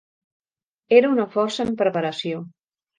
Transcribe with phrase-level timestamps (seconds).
[1.01, 2.45] Era una força en preparació.